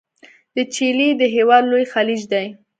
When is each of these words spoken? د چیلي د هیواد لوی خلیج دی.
د 0.55 0.57
چیلي 0.73 1.09
د 1.21 1.21
هیواد 1.35 1.63
لوی 1.71 1.85
خلیج 1.93 2.21
دی. 2.31 2.45